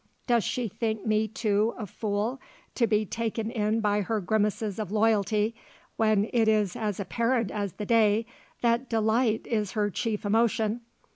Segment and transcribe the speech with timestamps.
[0.25, 2.41] "Does she think me, too, a fool,
[2.73, 5.53] to be taken in by her grimaces of loyalty
[5.95, 8.25] when it is as apparent as the day
[8.61, 10.81] that delight is her chief emotion.